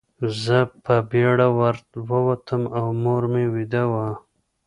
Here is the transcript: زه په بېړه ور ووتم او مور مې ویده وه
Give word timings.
زه 0.43 0.57
په 0.83 0.95
بېړه 1.11 1.47
ور 1.57 1.75
ووتم 2.09 2.63
او 2.77 2.85
مور 3.03 3.23
مې 3.33 3.45
ویده 3.53 3.83
وه 3.91 4.09